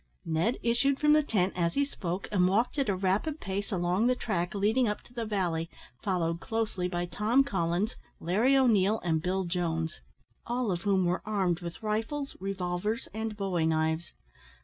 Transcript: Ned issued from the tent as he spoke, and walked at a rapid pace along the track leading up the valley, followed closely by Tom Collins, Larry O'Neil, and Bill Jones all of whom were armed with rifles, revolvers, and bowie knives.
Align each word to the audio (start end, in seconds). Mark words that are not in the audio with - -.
Ned 0.25 0.57
issued 0.63 0.97
from 0.99 1.13
the 1.13 1.21
tent 1.21 1.53
as 1.55 1.75
he 1.75 1.85
spoke, 1.85 2.27
and 2.31 2.47
walked 2.47 2.79
at 2.79 2.89
a 2.89 2.95
rapid 2.95 3.39
pace 3.39 3.71
along 3.71 4.07
the 4.07 4.15
track 4.15 4.55
leading 4.55 4.87
up 4.87 4.97
the 5.03 5.25
valley, 5.25 5.69
followed 6.01 6.39
closely 6.39 6.87
by 6.87 7.05
Tom 7.05 7.43
Collins, 7.43 7.95
Larry 8.19 8.57
O'Neil, 8.57 8.99
and 9.01 9.21
Bill 9.21 9.43
Jones 9.43 9.99
all 10.47 10.71
of 10.71 10.81
whom 10.81 11.05
were 11.05 11.21
armed 11.23 11.59
with 11.59 11.83
rifles, 11.83 12.35
revolvers, 12.39 13.09
and 13.13 13.37
bowie 13.37 13.67
knives. 13.67 14.11